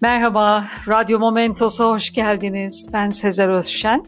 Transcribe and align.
Merhaba, 0.00 0.68
Radyo 0.88 1.18
Momentos'a 1.18 1.84
hoş 1.84 2.12
geldiniz. 2.12 2.88
Ben 2.92 3.08
Sezer 3.08 3.48
Özşen. 3.48 4.04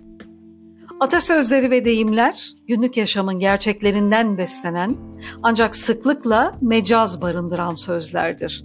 Atasözleri 1.00 1.70
ve 1.70 1.84
deyimler 1.84 2.50
günlük 2.68 2.96
yaşamın 2.96 3.38
gerçeklerinden 3.38 4.38
beslenen 4.38 4.96
ancak 5.42 5.76
sıklıkla 5.76 6.52
mecaz 6.60 7.22
barındıran 7.22 7.74
sözlerdir. 7.74 8.62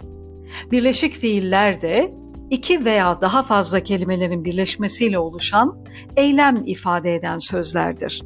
Birleşik 0.70 1.14
fiiller 1.14 1.82
de 1.82 2.14
iki 2.50 2.84
veya 2.84 3.20
daha 3.20 3.42
fazla 3.42 3.80
kelimelerin 3.80 4.44
birleşmesiyle 4.44 5.18
oluşan 5.18 5.84
eylem 6.16 6.62
ifade 6.66 7.14
eden 7.14 7.38
sözlerdir. 7.38 8.22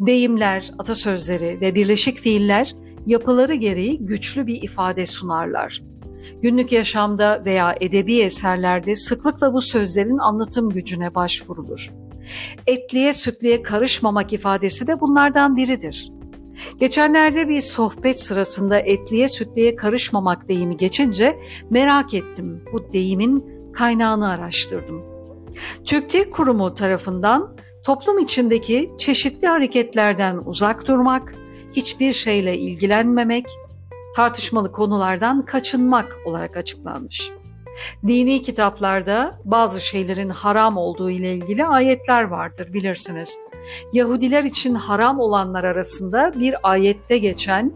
Deyimler, 0.00 0.70
atasözleri 0.78 1.60
ve 1.60 1.74
birleşik 1.74 2.18
fiiller 2.18 2.74
yapıları 3.06 3.54
gereği 3.54 3.98
güçlü 3.98 4.46
bir 4.46 4.62
ifade 4.62 5.06
sunarlar. 5.06 5.80
Günlük 6.42 6.72
yaşamda 6.72 7.42
veya 7.44 7.74
edebi 7.80 8.20
eserlerde 8.20 8.96
sıklıkla 8.96 9.52
bu 9.52 9.60
sözlerin 9.60 10.18
anlatım 10.18 10.70
gücüne 10.70 11.14
başvurulur. 11.14 11.90
Etliye 12.66 13.12
sütliye 13.12 13.62
karışmamak 13.62 14.32
ifadesi 14.32 14.86
de 14.86 15.00
bunlardan 15.00 15.56
biridir. 15.56 16.12
Geçenlerde 16.80 17.48
bir 17.48 17.60
sohbet 17.60 18.20
sırasında 18.20 18.80
etliye 18.80 19.28
sütliye 19.28 19.76
karışmamak 19.76 20.48
deyimi 20.48 20.76
geçince 20.76 21.38
merak 21.70 22.14
ettim. 22.14 22.64
Bu 22.72 22.92
deyimin 22.92 23.44
kaynağını 23.72 24.28
araştırdım. 24.28 25.02
Türk 25.84 26.12
Dil 26.12 26.30
Kurumu 26.30 26.74
tarafından 26.74 27.56
toplum 27.86 28.18
içindeki 28.18 28.90
çeşitli 28.98 29.46
hareketlerden 29.46 30.40
uzak 30.46 30.88
durmak, 30.88 31.34
hiçbir 31.72 32.12
şeyle 32.12 32.58
ilgilenmemek, 32.58 33.46
tartışmalı 34.18 34.72
konulardan 34.72 35.44
kaçınmak 35.44 36.16
olarak 36.24 36.56
açıklanmış. 36.56 37.30
Dini 38.06 38.42
kitaplarda 38.42 39.40
bazı 39.44 39.80
şeylerin 39.80 40.28
haram 40.28 40.76
olduğu 40.76 41.10
ile 41.10 41.34
ilgili 41.34 41.64
ayetler 41.64 42.22
vardır 42.22 42.72
bilirsiniz. 42.72 43.38
Yahudiler 43.92 44.42
için 44.42 44.74
haram 44.74 45.20
olanlar 45.20 45.64
arasında 45.64 46.32
bir 46.40 46.54
ayette 46.62 47.18
geçen 47.18 47.72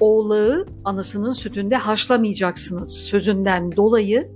oğlağı 0.00 0.66
anasının 0.84 1.32
sütünde 1.32 1.76
haşlamayacaksınız 1.76 2.92
sözünden 2.92 3.76
dolayı 3.76 4.30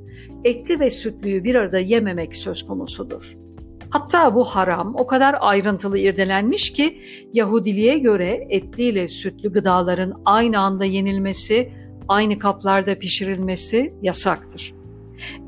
etli 0.45 0.81
ve 0.81 0.91
sütlüyü 0.91 1.45
bir 1.45 1.55
arada 1.55 1.79
yememek 1.79 2.37
söz 2.37 2.67
konusudur. 2.67 3.48
Hatta 3.91 4.35
bu 4.35 4.45
haram 4.45 4.95
o 4.97 5.07
kadar 5.07 5.37
ayrıntılı 5.41 5.99
irdelenmiş 5.99 6.73
ki 6.73 7.03
Yahudiliğe 7.33 7.99
göre 7.99 8.47
etli 8.51 8.83
ile 8.83 9.09
sütlü 9.09 9.53
gıdaların 9.53 10.23
aynı 10.25 10.61
anda 10.61 10.85
yenilmesi, 10.85 11.73
aynı 12.09 12.39
kaplarda 12.39 12.99
pişirilmesi 12.99 13.95
yasaktır. 14.03 14.75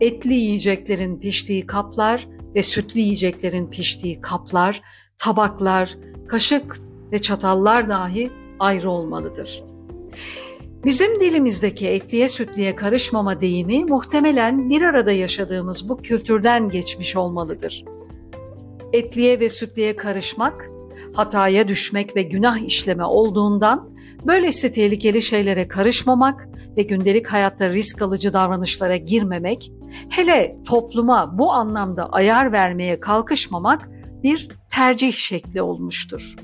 Etli 0.00 0.34
yiyeceklerin 0.34 1.20
piştiği 1.20 1.66
kaplar 1.66 2.28
ve 2.54 2.62
sütlü 2.62 3.00
yiyeceklerin 3.00 3.66
piştiği 3.66 4.20
kaplar, 4.20 4.82
tabaklar, 5.18 5.96
kaşık 6.28 6.78
ve 7.12 7.18
çatallar 7.18 7.88
dahi 7.88 8.30
ayrı 8.58 8.90
olmalıdır. 8.90 9.64
Bizim 10.84 11.20
dilimizdeki 11.20 11.88
etliye 11.88 12.28
sütlüye 12.28 12.76
karışmama 12.76 13.40
deyimi 13.40 13.84
muhtemelen 13.84 14.70
bir 14.70 14.82
arada 14.82 15.12
yaşadığımız 15.12 15.88
bu 15.88 15.96
kültürden 15.96 16.68
geçmiş 16.68 17.16
olmalıdır 17.16 17.84
etliye 18.92 19.40
ve 19.40 19.48
sütliye 19.48 19.96
karışmak, 19.96 20.70
hataya 21.14 21.68
düşmek 21.68 22.16
ve 22.16 22.22
günah 22.22 22.58
işleme 22.58 23.04
olduğundan 23.04 23.90
böylesi 24.26 24.72
tehlikeli 24.72 25.22
şeylere 25.22 25.68
karışmamak 25.68 26.48
ve 26.76 26.82
gündelik 26.82 27.26
hayatta 27.26 27.70
risk 27.70 28.02
alıcı 28.02 28.32
davranışlara 28.32 28.96
girmemek, 28.96 29.72
hele 30.08 30.56
topluma 30.64 31.38
bu 31.38 31.52
anlamda 31.52 32.08
ayar 32.08 32.52
vermeye 32.52 33.00
kalkışmamak 33.00 33.88
bir 34.22 34.48
tercih 34.70 35.12
şekli 35.12 35.62
olmuştur. 35.62 36.36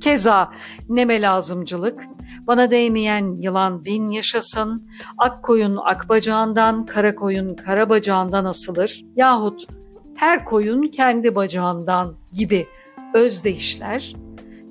Keza 0.00 0.50
neme 0.88 1.20
lazımcılık, 1.20 2.04
bana 2.46 2.70
değmeyen 2.70 3.36
yılan 3.40 3.84
bin 3.84 4.10
yaşasın, 4.10 4.84
ak 5.18 5.42
koyun 5.42 5.78
ak 5.84 6.08
bacağından, 6.08 6.86
kara 6.86 7.14
koyun 7.14 7.54
kara 7.54 7.88
bacağından 7.88 8.44
asılır 8.44 9.04
yahut 9.16 9.66
her 10.14 10.44
koyun 10.44 10.82
kendi 10.82 11.34
bacağından 11.34 12.16
gibi 12.32 12.66
özdeyişler, 13.14 14.14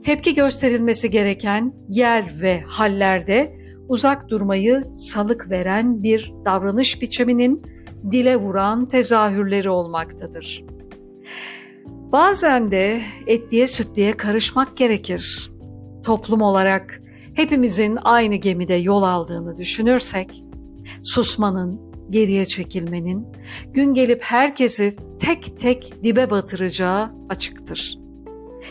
tepki 0.01 0.35
gösterilmesi 0.35 1.09
gereken 1.09 1.73
yer 1.89 2.41
ve 2.41 2.61
hallerde 2.61 3.59
uzak 3.87 4.29
durmayı 4.29 4.83
salık 4.97 5.49
veren 5.49 6.03
bir 6.03 6.33
davranış 6.45 7.01
biçiminin 7.01 7.61
dile 8.11 8.35
vuran 8.37 8.85
tezahürleri 8.85 9.69
olmaktadır. 9.69 10.63
Bazen 12.11 12.71
de 12.71 13.01
etliye 13.27 13.67
sütliye 13.67 14.17
karışmak 14.17 14.77
gerekir. 14.77 15.51
Toplum 16.03 16.41
olarak 16.41 17.01
hepimizin 17.33 17.97
aynı 18.03 18.35
gemide 18.35 18.73
yol 18.73 19.03
aldığını 19.03 19.57
düşünürsek, 19.57 20.43
susmanın, 21.03 21.88
geriye 22.09 22.45
çekilmenin, 22.45 23.27
gün 23.73 23.93
gelip 23.93 24.23
herkesi 24.23 24.95
tek 25.19 25.59
tek 25.59 26.03
dibe 26.03 26.29
batıracağı 26.29 27.11
açıktır. 27.29 27.99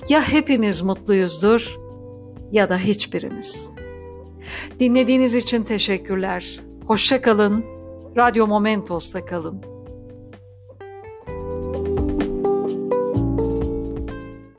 Ya 0.09 0.29
hepimiz 0.29 0.83
mutluyuzdur 0.83 1.79
ya 2.53 2.69
da 2.69 2.79
hiçbirimiz. 2.79 3.71
Dinlediğiniz 4.81 5.35
için 5.35 5.63
teşekkürler. 5.63 6.61
Hoşça 6.87 7.23
kalın. 7.23 7.65
Radyo 8.17 8.47
Momentos'ta 8.47 9.25
kalın. 9.25 9.78